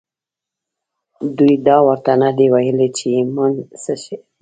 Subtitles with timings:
[1.37, 3.53] دوی دا ورته نه دي ويلي چې ايمان
[3.83, 4.15] څه دی.